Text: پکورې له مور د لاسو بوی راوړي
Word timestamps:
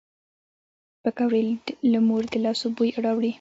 پکورې 1.03 1.43
له 1.91 1.99
مور 2.07 2.23
د 2.33 2.35
لاسو 2.45 2.67
بوی 2.75 2.89
راوړي 3.05 3.29